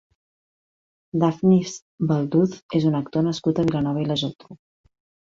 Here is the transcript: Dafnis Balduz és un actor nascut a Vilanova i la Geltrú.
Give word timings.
Dafnis 1.23 1.73
Balduz 2.11 2.55
és 2.79 2.87
un 2.93 2.97
actor 3.01 3.25
nascut 3.27 3.61
a 3.61 3.67
Vilanova 3.67 4.03
i 4.05 4.07
la 4.13 4.17
Geltrú. 4.23 4.57